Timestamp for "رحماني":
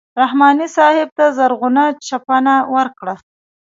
0.21-0.67